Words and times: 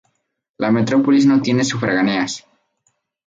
La 0.57 0.71
metrópolis 0.71 1.27
no 1.27 1.43
tiene 1.43 1.63
sufragáneas. 1.63 2.47